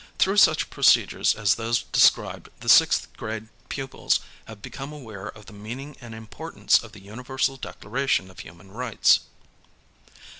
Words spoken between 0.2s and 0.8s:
such